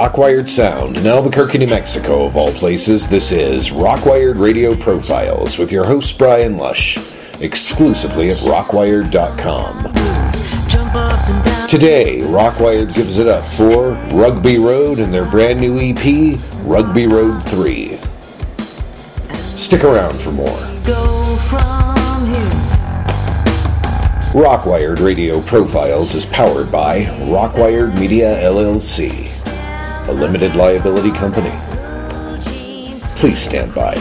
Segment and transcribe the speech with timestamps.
[0.00, 3.06] Rockwired Sound in Albuquerque, New Mexico, of all places.
[3.06, 6.96] This is Rockwired Radio Profiles with your host, Brian Lush,
[7.42, 9.92] exclusively at Rockwired.com.
[11.68, 17.44] Today, Rockwired gives it up for Rugby Road and their brand new EP, Rugby Road
[17.44, 17.98] 3.
[19.58, 20.48] Stick around for more.
[24.32, 29.59] Rockwired Radio Profiles is powered by Rockwired Media LLC,
[30.10, 31.52] a limited liability company.
[33.16, 33.94] Please stand by.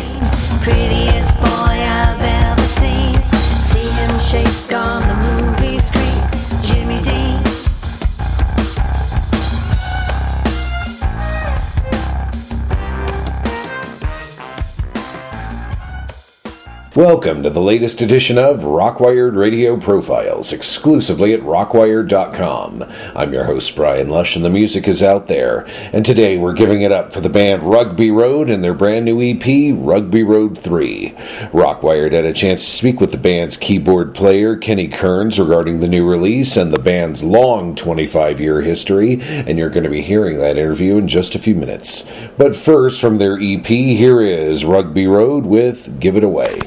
[17.00, 22.84] Welcome to the latest edition of Rockwired Radio Profiles, exclusively at Rockwired.com.
[23.16, 25.66] I'm your host, Brian Lush, and the music is out there.
[25.94, 29.22] And today we're giving it up for the band Rugby Road and their brand new
[29.22, 31.12] EP, Rugby Road 3.
[31.54, 35.88] Rockwired had a chance to speak with the band's keyboard player, Kenny Kearns, regarding the
[35.88, 40.38] new release and the band's long 25 year history, and you're going to be hearing
[40.40, 42.04] that interview in just a few minutes.
[42.38, 46.60] But first, from their EP, here is Rugby Road with Give It Away.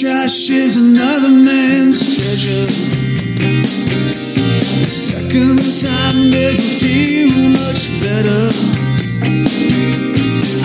[0.00, 2.66] Trash is another man's treasure.
[4.78, 8.46] The second time never feel much better.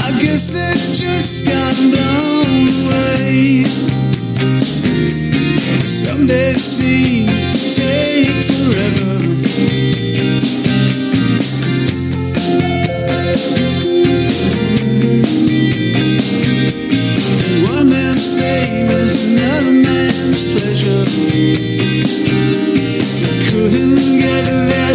[0.05, 3.63] I guess it just got blown away.
[5.81, 9.32] Some days seem to take forever.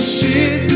[0.00, 0.67] Shit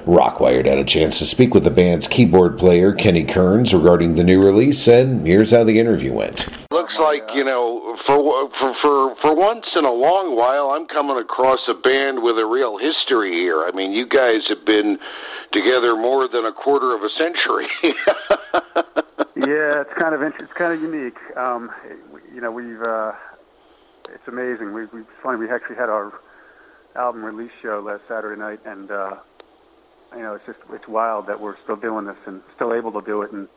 [0.05, 4.23] Rockwired had a chance to speak with the band's keyboard player, Kenny Kearns, regarding the
[4.23, 6.47] new release, and here's how the interview went.
[6.71, 11.17] Looks like you know, for for for for once in a long while, I'm coming
[11.17, 13.63] across a band with a real history here.
[13.63, 14.97] I mean, you guys have been
[15.53, 17.67] together more than a quarter of a century.
[19.47, 21.15] yeah, it's kind of it's kind of unique.
[21.37, 21.71] Um,
[22.35, 23.13] you know, we've uh,
[24.13, 24.73] it's amazing.
[24.73, 25.37] We we funny.
[25.37, 26.11] We actually had our
[26.97, 29.15] album release show last Saturday night, and uh,
[30.17, 33.01] you know, it's just it's wild that we're still doing this and still able to
[33.05, 33.47] do it, and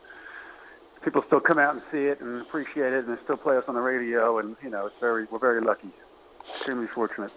[1.04, 3.64] people still come out and see it and appreciate it, and they still play us
[3.68, 5.90] on the radio, and you know, it's very we're very lucky,
[6.56, 7.30] extremely fortunate.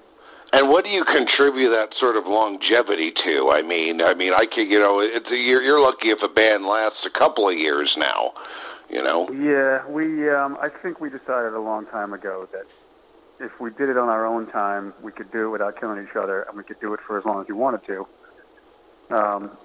[0.54, 3.50] and what do you contribute that sort of longevity to?
[3.52, 6.66] I mean, I mean, I could, you know, it's you're you're lucky if a band
[6.66, 8.34] lasts a couple of years now.
[8.90, 10.30] You know, Yeah, we.
[10.30, 12.66] Um, I think we decided a long time ago that
[13.44, 16.16] if we did it on our own time, we could do it without killing each
[16.16, 18.06] other, and we could do it for as long as we wanted to.
[19.10, 19.58] Um,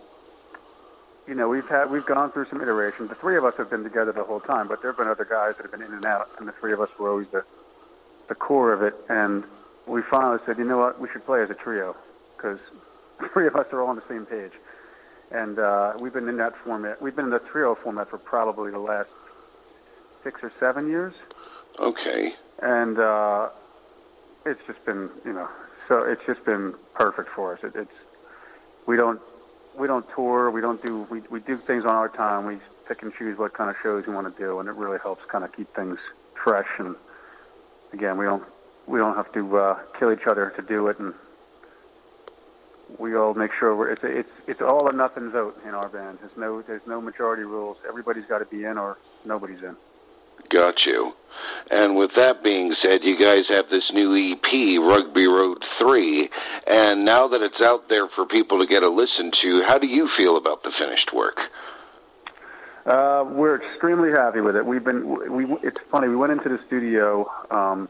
[1.28, 3.10] you know, we've had we've gone through some iterations.
[3.10, 5.26] The three of us have been together the whole time, but there have been other
[5.28, 7.44] guys that have been in and out, and the three of us were always the
[8.28, 8.94] the core of it.
[9.08, 9.44] And
[9.86, 11.94] we finally said, you know what, we should play as a trio
[12.36, 12.58] because
[13.32, 14.52] three of us are all on the same page.
[15.30, 17.00] And uh, we've been in that format.
[17.02, 19.10] We've been in the trio format for probably the last
[20.24, 21.12] six or seven years,
[21.78, 22.30] okay.
[22.62, 23.48] and uh,
[24.46, 25.48] it's just been, you know,
[25.88, 27.60] so it's just been perfect for us.
[27.62, 27.90] It, it's
[28.86, 29.20] we don't
[29.78, 32.46] we don't tour, we don't do we we do things on our time.
[32.46, 34.98] We pick and choose what kind of shows we want to do, and it really
[35.02, 35.98] helps kind of keep things
[36.42, 36.68] fresh.
[36.78, 36.96] And
[37.92, 38.42] again, we don't
[38.86, 41.14] we don't have to uh, kill each other to do it, and
[42.98, 46.18] we all make sure we're it's it's it's all or nothing vote in our band.
[46.20, 47.76] There's no there's no majority rules.
[47.86, 49.76] Everybody's got to be in or nobody's in.
[50.50, 51.12] Got you.
[51.70, 56.30] And with that being said, you guys have this new EP, Rugby Road 3,
[56.66, 59.86] and now that it's out there for people to get a listen to, how do
[59.86, 61.36] you feel about the finished work?
[62.86, 64.64] Uh, we're extremely happy with it.
[64.64, 65.44] We've been we.
[65.62, 66.08] It's funny.
[66.08, 67.30] We went into the studio.
[67.50, 67.86] Um,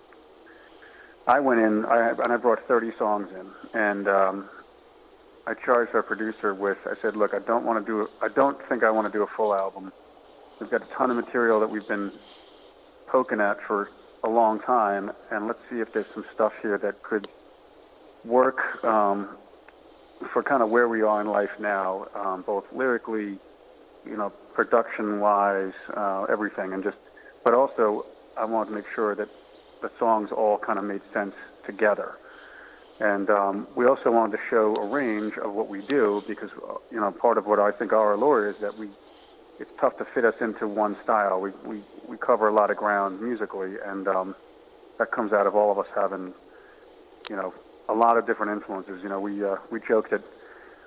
[1.28, 4.48] I went in I, and I brought 30 songs in, and um,
[5.46, 6.78] I charged our producer with.
[6.84, 8.08] I said, "Look, I don't want to do.
[8.20, 9.92] I don't think I want to do a full album.
[10.60, 12.10] We've got a ton of material that we've been
[13.10, 13.88] poking at for
[14.24, 17.28] a long time, and let's see if there's some stuff here that could
[18.24, 19.36] work um,
[20.32, 23.38] for kind of where we are in life now, um, both lyrically,
[24.04, 26.96] you know, production-wise, uh, everything, and just.
[27.44, 28.04] But also,
[28.36, 29.28] I wanted to make sure that
[29.80, 31.34] the songs all kind of made sense
[31.64, 32.14] together.
[33.00, 36.74] And um, we also wanted to show a range of what we do because, uh,
[36.90, 38.90] you know, part of what I think our allure is that we,
[39.60, 41.40] it's tough to fit us into one style.
[41.40, 44.34] We, we, we cover a lot of ground musically, and um,
[44.98, 46.32] that comes out of all of us having,
[47.28, 47.52] you know,
[47.88, 49.00] a lot of different influences.
[49.02, 50.22] You know, we, uh, we joke that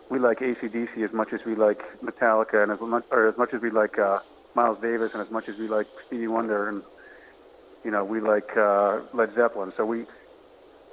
[0.10, 3.50] we like ACDC as much as we like Metallica and as much, or as much
[3.54, 4.20] as we like uh,
[4.56, 6.84] Miles Davis and as much as we like Stevie Wonder and,
[7.84, 9.72] you know, we like uh, Led Zeppelin.
[9.78, 10.06] So we,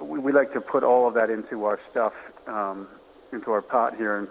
[0.01, 2.13] we, we like to put all of that into our stuff,
[2.47, 2.87] um,
[3.33, 4.27] into our pot here and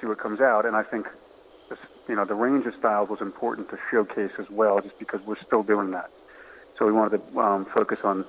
[0.00, 0.66] see what comes out.
[0.66, 1.06] And I think,
[2.08, 5.40] you know, the range of styles was important to showcase as well, just because we're
[5.44, 6.10] still doing that.
[6.78, 8.24] So we wanted to um, focus on,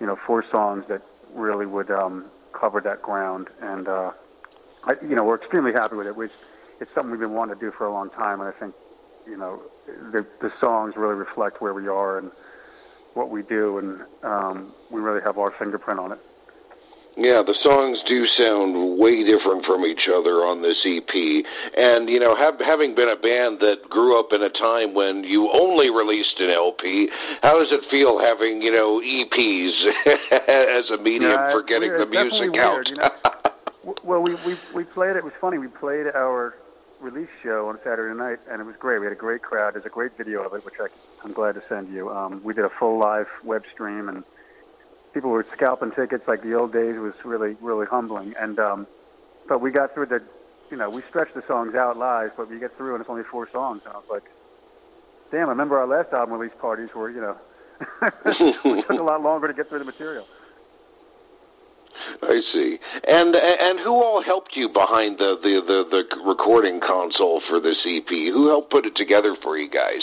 [0.00, 1.02] you know, four songs that
[1.34, 2.26] really would um,
[2.58, 3.48] cover that ground.
[3.60, 4.10] And, uh,
[4.84, 6.14] I, you know, we're extremely happy with it.
[6.80, 8.40] It's something we've been wanting to do for a long time.
[8.40, 8.74] And I think,
[9.26, 12.30] you know, the, the songs really reflect where we are and
[13.14, 16.18] what we do, and um, we really have our fingerprint on it.
[17.16, 21.44] Yeah, the songs do sound way different from each other on this EP.
[21.76, 25.22] And, you know, have, having been a band that grew up in a time when
[25.22, 27.10] you only released an LP,
[27.42, 29.92] how does it feel having, you know, EPs
[30.48, 32.72] as a medium Yeah, for getting the music out?
[32.72, 33.10] weird, you know.
[34.04, 35.16] Well, we, we we played.
[35.16, 35.58] It was funny.
[35.58, 36.54] We played our
[37.00, 39.00] release show on Saturday night, and it was great.
[39.00, 39.74] We had a great crowd.
[39.74, 40.86] There's a great video of it, which I,
[41.24, 42.08] I'm glad to send you.
[42.08, 44.22] Um, we did a full live web stream, and
[45.14, 46.96] people were scalping tickets like the old days.
[46.98, 48.34] Was really really humbling.
[48.38, 48.86] And um,
[49.48, 50.20] but we got through the,
[50.70, 53.24] you know, we stretched the songs out live, but we get through, and it's only
[53.30, 53.82] four songs.
[53.84, 54.24] And I was like,
[55.30, 57.36] damn, I remember our last album release parties were, you know,
[58.26, 60.26] it took a lot longer to get through the material.
[62.22, 62.78] I see.
[63.08, 67.76] And and who all helped you behind the, the, the, the recording console for this
[67.86, 68.08] EP?
[68.08, 70.02] Who helped put it together for you guys?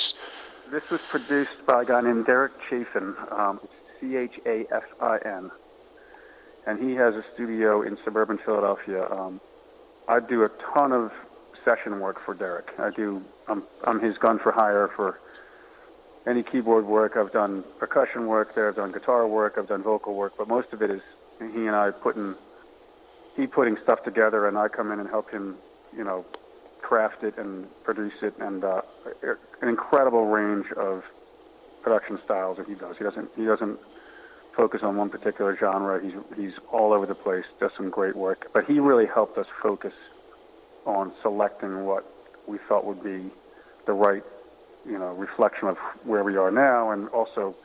[0.71, 3.15] This was produced by a guy named Derek Chafin.
[3.31, 3.59] Um,
[3.99, 5.51] C H A F I N,
[6.67, 9.05] and he has a studio in suburban Philadelphia.
[9.09, 9.41] Um,
[10.07, 11.11] I do a ton of
[11.65, 12.67] session work for Derek.
[12.77, 13.21] I do.
[13.47, 15.19] I'm I'm his gun for hire for
[16.27, 17.13] any keyboard work.
[17.17, 18.69] I've done percussion work there.
[18.69, 19.55] I've done guitar work.
[19.57, 21.01] I've done vocal work, but most of it is
[21.39, 22.35] he and I putting
[23.35, 25.55] he putting stuff together, and I come in and help him,
[25.95, 26.25] you know,
[26.81, 28.81] craft it and produce it, and uh,
[29.61, 31.03] an incredible range of
[31.81, 32.95] production styles that he does.
[32.97, 33.79] He doesn't he doesn't
[34.55, 36.01] focus on one particular genre.
[36.03, 37.45] He's he's all over the place.
[37.59, 39.93] Does some great work, but he really helped us focus
[40.85, 42.05] on selecting what
[42.47, 43.31] we thought would be
[43.85, 44.23] the right,
[44.85, 47.55] you know, reflection of where we are now, and also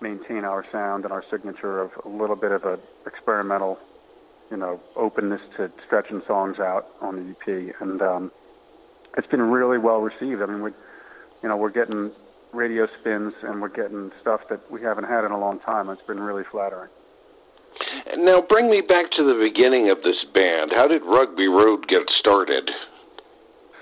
[0.00, 3.78] maintain our sound and our signature of a little bit of a experimental,
[4.50, 8.32] you know, openness to stretching songs out on the EP, and um,
[9.16, 10.42] it's been really well received.
[10.42, 10.70] I mean, we,
[11.42, 12.10] you know, we're getting
[12.52, 15.88] radio spins and we're getting stuff that we haven't had in a long time.
[15.88, 16.90] It's been really flattering.
[18.16, 20.72] Now bring me back to the beginning of this band.
[20.74, 22.70] How did Rugby Road get started?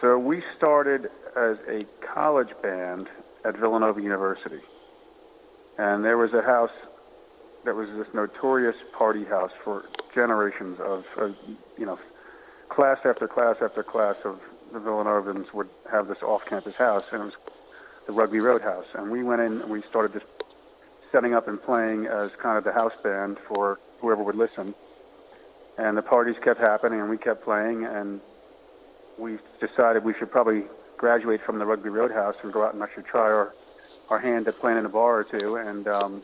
[0.01, 1.85] So we started as a
[2.15, 3.09] college band
[3.45, 4.61] at Villanova University.
[5.79, 6.71] And there was a house
[7.65, 9.85] that was this notorious party house for
[10.15, 11.35] generations of, of
[11.77, 11.99] you know,
[12.71, 14.39] class after class after class of
[14.73, 17.35] the Villanovans would have this off-campus house, and it was
[18.11, 20.27] the Rugby Roadhouse, And we went in and we started just
[21.13, 24.75] setting up and playing as kind of the house band for whoever would listen.
[25.79, 28.21] And the parties kept happening, and we kept playing, and
[29.17, 30.65] we decided we should probably
[30.99, 33.55] graduate from the Rugby Roadhouse and go out and actually try our,
[34.11, 35.55] our hand at playing in a bar or two.
[35.55, 36.23] And um,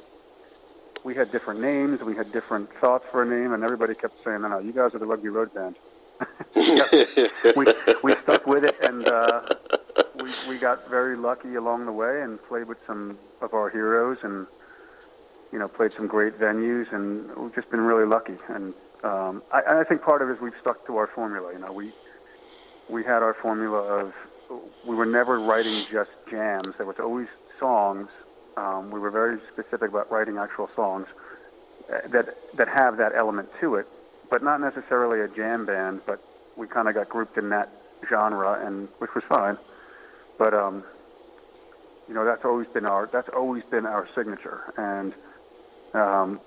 [1.05, 4.43] we had different names, we had different thoughts for a name, and everybody kept saying,
[4.43, 5.77] "No, no, you guys are the Rugby Road Band."
[7.57, 7.67] we
[8.03, 9.41] we stuck with it, and uh,
[10.27, 14.19] we we got very lucky along the way, and played with some of our heroes,
[14.23, 14.47] and
[15.53, 18.37] you know, played some great venues, and we've just been really lucky.
[18.49, 21.53] And um, I, I think part of it is we've stuck to our formula.
[21.53, 21.93] You know, we
[22.91, 24.13] we had our formula of
[24.87, 26.75] we were never writing just jams.
[26.77, 27.29] There was always
[27.59, 28.09] songs.
[28.57, 31.07] Um, we were very specific about writing actual songs
[31.93, 33.87] uh, that that have that element to it,
[34.31, 36.01] but not necessarily a jam band.
[36.07, 36.23] But
[36.57, 37.71] we kind of got grouped in that
[38.09, 39.57] genre, and which was fine.
[40.39, 40.85] But um,
[42.09, 45.15] you know, that's always been our that's always been our signature, and
[45.95, 46.41] um,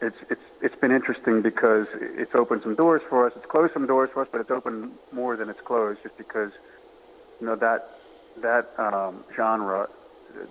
[0.00, 3.32] it's it's it's been interesting because it's opened some doors for us.
[3.36, 6.50] It's closed some doors for us, but it's opened more than it's closed, just because
[7.40, 7.90] you know that
[8.42, 9.88] that um, genre,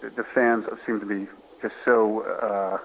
[0.01, 1.27] the, the fans seem to be
[1.61, 2.77] just so uh,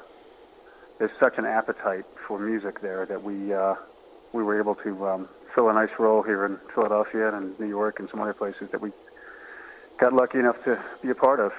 [0.98, 3.74] there's such an appetite for music there that we uh,
[4.32, 7.98] we were able to um, fill a nice role here in Philadelphia and New York
[7.98, 8.90] and some other places that we
[10.02, 11.52] got lucky enough to be a part of.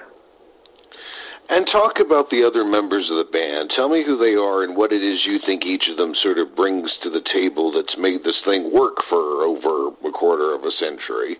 [1.48, 3.72] And talk about the other members of the band.
[3.74, 6.38] Tell me who they are and what it is you think each of them sort
[6.38, 10.62] of brings to the table that's made this thing work for over a quarter of
[10.64, 11.36] a century.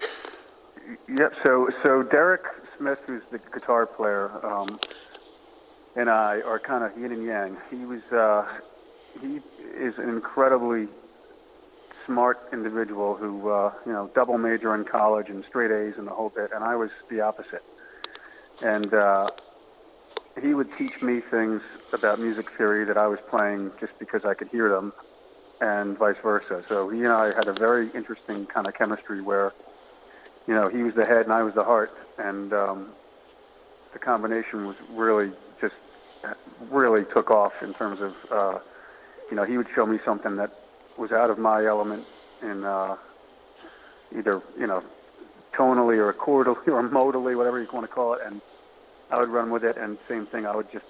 [1.09, 1.33] Yep.
[1.45, 2.43] So so Derek
[2.79, 4.79] Smith, who's the guitar player, um,
[5.97, 7.57] and I are kind of yin and yang.
[7.71, 8.45] He was uh,
[9.21, 9.41] he
[9.79, 10.89] is an incredibly
[12.07, 16.13] smart individual who uh, you know double major in college and straight A's and the
[16.13, 17.63] whole bit, and I was the opposite.
[18.63, 19.31] And uh,
[20.41, 21.61] he would teach me things
[21.93, 24.93] about music theory that I was playing just because I could hear them,
[25.61, 26.65] and vice versa.
[26.69, 29.53] So he and I had a very interesting kind of chemistry where,
[30.47, 32.93] you know, he was the head and I was the heart, and um,
[33.93, 35.75] the combination was really just
[36.71, 38.59] really took off in terms of, uh,
[39.31, 40.64] you know, he would show me something that
[40.99, 42.05] was out of my element
[42.43, 42.97] in uh,
[44.17, 44.83] either you know
[45.57, 48.41] tonally or chordally or modally, whatever you want to call it, and
[49.11, 49.77] I would run with it.
[49.77, 50.85] And same thing, I would just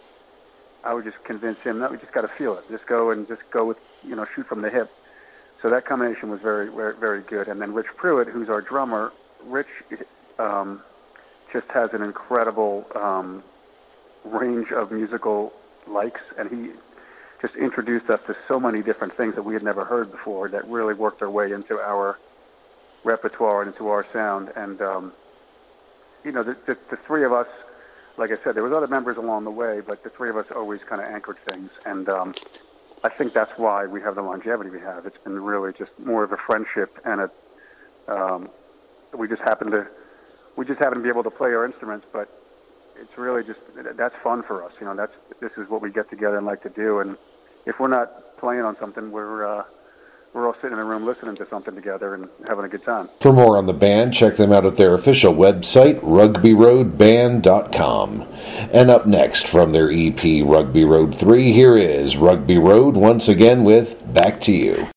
[0.85, 3.27] I would just convince him that we just got to feel it, just go and
[3.27, 4.91] just go with you know shoot from the hip.
[5.63, 6.69] So that combination was very
[6.99, 7.49] very, good.
[7.49, 9.13] And then Rich Pruitt, who's our drummer,
[9.45, 9.69] Rich
[10.39, 10.83] um,
[11.53, 13.43] just has an incredible um,
[14.25, 15.53] range of musical
[15.89, 16.73] likes, and he
[17.45, 20.67] just introduced us to so many different things that we had never heard before that
[20.67, 22.19] really worked their way into our
[23.05, 24.49] repertoire and into our sound.
[24.57, 25.13] And um,
[26.25, 27.47] you know, the, the, the three of us,
[28.17, 30.47] like I said, there was other members along the way, but the three of us
[30.57, 31.69] always kind of anchored things.
[31.85, 32.35] And um,
[33.03, 35.05] I think that's why we have the longevity we have.
[35.05, 37.31] It's been really just more of a friendship, and a
[38.09, 38.49] um,
[39.19, 39.87] we just happen to
[40.57, 42.29] we just happen to be able to play our instruments, but
[42.97, 43.61] it's really just
[43.99, 44.73] that's fun for us.
[44.81, 47.01] You know, that's this is what we get together and like to do.
[47.01, 47.19] And
[47.67, 49.65] if we're not playing on something, we're uh,
[50.35, 53.09] we're all sitting in a room listening to something together and having a good time.
[53.21, 58.27] For more on the band, check them out at their official website, rugbyroadband.com.
[58.73, 63.63] And up next from their EP, Rugby Road 3, here is Rugby Road once again
[63.63, 64.89] with Back to You.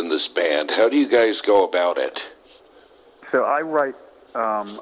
[0.00, 0.70] In this band.
[0.76, 2.18] How do you guys go about it?
[3.32, 3.94] So I write,
[4.34, 4.80] um,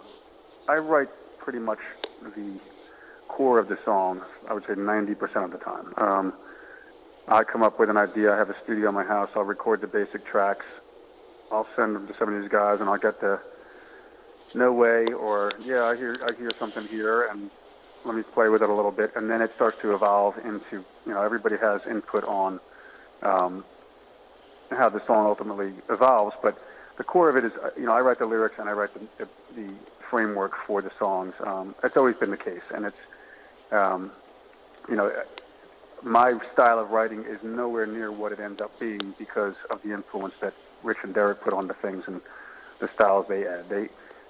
[0.69, 1.09] I write
[1.43, 1.79] pretty much
[2.23, 2.59] the
[3.29, 4.23] core of the song.
[4.49, 5.93] I would say 90% of the time.
[5.99, 6.33] Um,
[7.27, 8.33] I come up with an idea.
[8.33, 9.29] I have a studio in my house.
[9.35, 10.65] I'll record the basic tracks.
[11.51, 13.41] I'll send them to some of these guys, and I'll get the
[14.55, 17.51] no way or yeah, I hear I hear something here, and
[18.07, 20.85] let me play with it a little bit, and then it starts to evolve into
[21.07, 22.61] you know everybody has input on
[23.23, 23.65] um,
[24.71, 26.59] how the song ultimately evolves, but
[26.99, 28.95] the core of it is uh, you know I write the lyrics and I write
[28.95, 29.75] the, the, the
[30.11, 31.35] framework for the songs.
[31.47, 32.97] Um, it's always been the case, and it's
[33.73, 34.13] um,
[34.89, 35.11] you know
[36.03, 39.93] my style of writing is nowhere near what it ends up being because of the
[39.93, 42.21] influence that Rich and Derek put on the things and
[42.81, 43.69] the styles they add.
[43.69, 43.89] They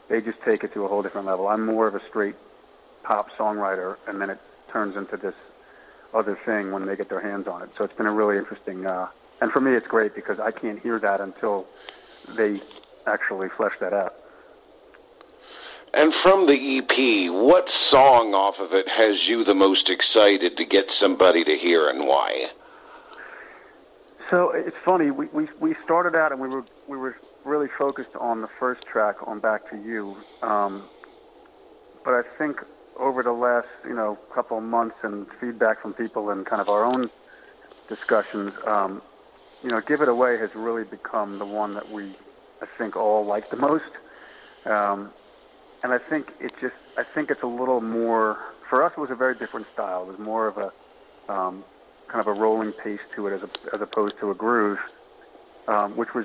[0.09, 1.48] they just take it to a whole different level.
[1.48, 2.37] I'm more of a straight
[3.05, 4.38] pop songwriter, and then it
[4.72, 5.35] turns into this
[6.14, 7.70] other thing when they get their hands on it.
[7.77, 9.09] So it's been a really interesting, uh,
[9.40, 11.66] and for me, it's great because I can't hear that until
[12.37, 12.61] they
[13.07, 14.14] actually flesh that out.
[15.94, 20.64] And from the EP, what song off of it has you the most excited to
[20.64, 22.48] get somebody to hear and why?
[24.31, 25.11] So it's funny.
[25.11, 28.83] We, we we started out and we were we were really focused on the first
[28.87, 30.87] track on Back to You, um,
[32.05, 32.59] but I think
[32.98, 36.68] over the last you know couple of months and feedback from people and kind of
[36.68, 37.09] our own
[37.88, 39.01] discussions, um,
[39.62, 42.14] you know, Give It Away has really become the one that we
[42.61, 43.85] I think all like the most.
[44.66, 45.11] Um,
[45.83, 48.92] and I think it just I think it's a little more for us.
[48.97, 50.03] It was a very different style.
[50.03, 51.64] It was more of a um,
[52.11, 54.79] kind of a rolling pace to it as a, as opposed to a groove,
[55.68, 56.25] um, which was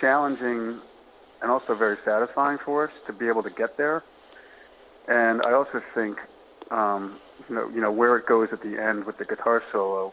[0.00, 0.80] challenging
[1.42, 4.02] and also very satisfying for us to be able to get there.
[5.08, 6.16] And I also think,
[6.70, 10.12] um, you know, you know where it goes at the end with the guitar solo.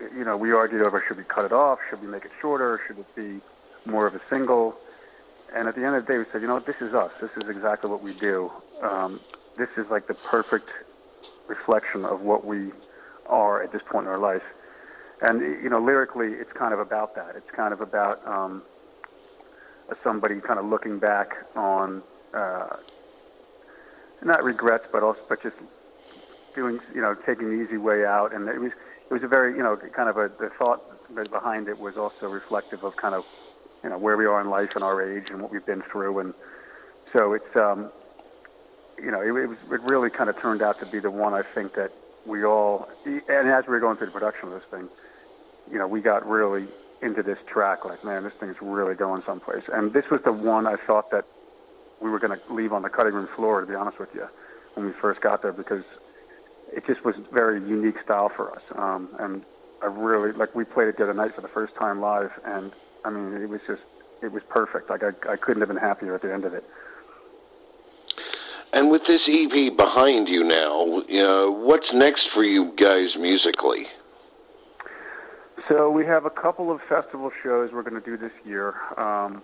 [0.00, 2.80] You know, we argued over should we cut it off, should we make it shorter,
[2.86, 3.40] should it be
[3.90, 4.74] more of a single.
[5.54, 7.12] And at the end of the day, we said, you know this is us.
[7.20, 8.50] This is exactly what we do.
[8.82, 9.20] Um,
[9.56, 10.68] this is like the perfect
[11.48, 12.72] reflection of what we
[13.26, 14.42] are at this point in our life.
[15.22, 17.36] And you know, lyrically, it's kind of about that.
[17.36, 18.62] It's kind of about um,
[20.04, 22.02] somebody kind of looking back on
[22.34, 22.76] uh,
[24.22, 25.56] not regrets, but also but just
[26.54, 28.34] doing you know taking the easy way out.
[28.34, 28.72] And it was
[29.08, 30.82] it was a very you know kind of a the thought
[31.30, 33.22] behind it was also reflective of kind of
[33.84, 36.18] you know where we are in life and our age and what we've been through.
[36.18, 36.34] And
[37.16, 37.90] so it's um,
[38.98, 41.34] you know it, it was it really kind of turned out to be the one
[41.34, 41.92] I think that
[42.26, 44.88] we all and as we were going through the production of this thing,
[45.70, 46.66] you know we got really
[47.02, 49.62] into this track like, man, this thing's really going someplace.
[49.72, 51.24] And this was the one I thought that
[52.00, 54.26] we were going to leave on the cutting room floor, to be honest with you,
[54.74, 55.84] when we first got there, because
[56.72, 58.62] it just was very unique style for us.
[58.76, 59.42] Um, and
[59.82, 62.72] I really like we played it the other night for the first time live, and
[63.04, 63.82] I mean, it was just
[64.22, 64.90] it was perfect.
[64.90, 66.64] Like I, I couldn't have been happier at the end of it.
[68.72, 73.86] And with this EP behind you now, you know, what's next for you guys musically?
[75.68, 78.74] So we have a couple of festival shows we're going to do this year.
[78.98, 79.42] Um,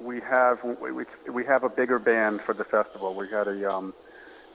[0.00, 3.14] we have we, we have a bigger band for the festival.
[3.14, 3.94] We had a um,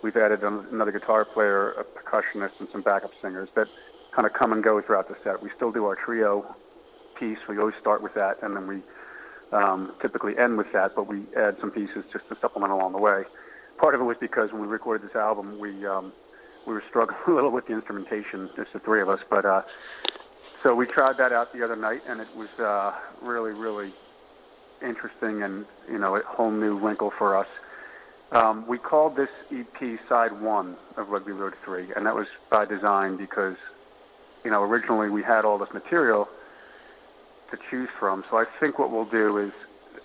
[0.03, 3.67] we've added another guitar player, a percussionist, and some backup singers that
[4.15, 5.41] kind of come and go throughout the set.
[5.41, 6.55] We still do our trio
[7.19, 7.39] piece.
[7.47, 8.81] We always start with that, and then we
[9.53, 12.99] um, typically end with that, but we add some pieces just to supplement along the
[12.99, 13.23] way.
[13.77, 16.11] Part of it was because when we recorded this album, we um,
[16.67, 19.19] we were struggling a little with the instrumentation, just the three of us.
[19.29, 19.61] But uh,
[20.61, 23.93] so we tried that out the other night, and it was uh, really, really
[24.85, 27.47] interesting, and you know, a whole new wrinkle for us.
[28.33, 32.65] Um, we called this EP Side One of Rugby Road Three, and that was by
[32.65, 33.55] design because
[34.43, 36.27] you know originally we had all this material
[37.51, 38.23] to choose from.
[38.31, 39.51] So I think what we'll do is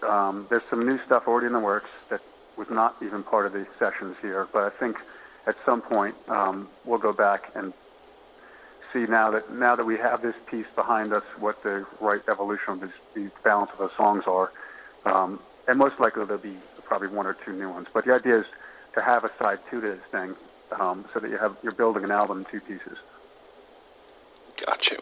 [0.06, 2.20] um, there's some new stuff already in the works that
[2.58, 4.96] was not even part of the sessions here, but I think
[5.46, 7.72] at some point um, we'll go back and
[8.92, 12.74] see now that now that we have this piece behind us, what the right evolution
[12.74, 14.52] of this, the balance of those songs are,
[15.06, 16.58] um, and most likely there'll be
[16.88, 17.86] probably one or two new ones.
[17.92, 18.46] But the idea is
[18.94, 20.34] to have a side two to this thing,
[20.80, 22.96] um, so that you have you're building an album in two pieces.
[24.64, 24.98] Got you.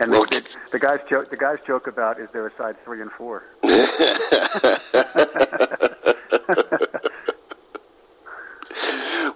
[0.00, 0.40] And Well, the,
[0.72, 3.42] the guys joke the guys joke about is there a side three and four?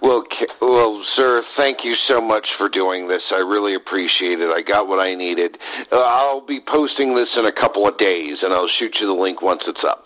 [0.01, 0.23] Well,
[0.61, 3.23] well, sir, thank you so much for doing this.
[3.31, 4.53] I really appreciate it.
[4.53, 5.57] I got what I needed.
[5.91, 9.13] Uh, I'll be posting this in a couple of days, and I'll shoot you the
[9.13, 10.05] link once it's up.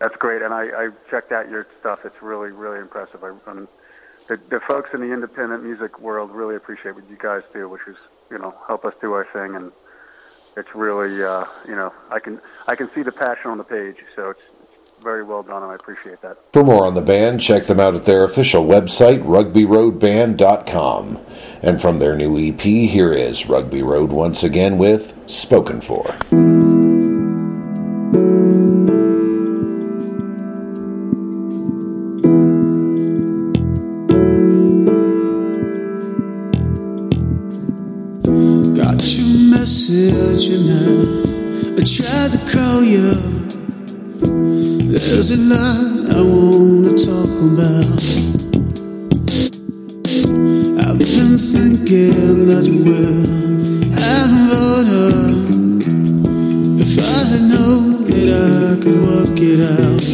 [0.00, 2.00] That's great, and I, I checked out your stuff.
[2.04, 3.24] It's really, really impressive.
[3.24, 3.68] I, um,
[4.28, 7.82] the, the folks in the independent music world really appreciate what you guys do, which
[7.88, 7.96] is,
[8.30, 9.72] you know, help us do our thing, and
[10.56, 13.96] it's really, uh, you know, I can I can see the passion on the page,
[14.14, 16.38] so it's, it's very well done, and I appreciate that.
[16.52, 21.18] For more on the band, check them out at their official website, rugbyroadband.com.
[21.62, 26.77] And from their new EP, here is Rugby Road once again with Spoken For.
[41.78, 43.14] I, tried to call you.
[44.90, 48.02] There's a lot I wanna talk about.
[50.82, 53.22] I've been thinking that we're
[53.94, 55.38] out of.
[56.80, 60.07] If I had known that I could work it out.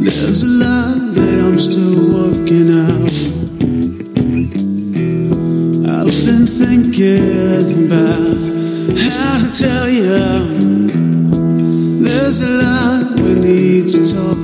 [0.05, 3.17] There's a lot that I'm still working out.
[5.99, 8.37] I've been thinking about
[9.07, 10.21] how to tell you.
[12.05, 14.36] There's a lot we need to talk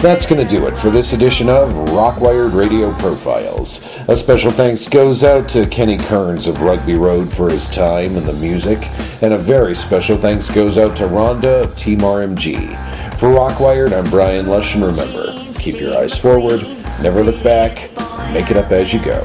[0.00, 3.84] That's going to do it for this edition of Rockwired Radio Profiles.
[4.06, 8.24] A special thanks goes out to Kenny Kearns of Rugby Road for his time and
[8.24, 8.78] the music,
[9.22, 12.76] and a very special thanks goes out to Rhonda of Team RMG.
[13.18, 16.62] For Rockwired, I'm Brian Lush, and remember, keep your eyes forward,
[17.02, 17.90] never look back,
[18.32, 19.18] make it up as you go.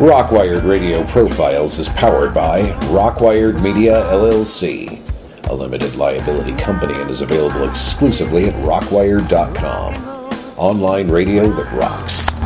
[0.00, 4.99] Rockwired Radio Profiles is powered by Rockwired Media LLC,
[5.50, 9.94] a limited liability company and is available exclusively at rockwired.com.
[10.56, 12.39] Online radio that rocks.